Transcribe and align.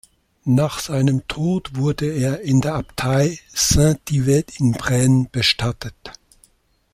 Nach 0.45 0.79
seinem 0.79 1.27
Tod 1.27 1.75
wurde 1.75 2.11
er 2.11 2.41
in 2.41 2.59
der 2.59 2.73
Abtei 2.73 3.37
Saint-Yved 3.53 4.59
in 4.59 4.71
Braine 4.71 5.27
bestattet. 5.31 5.93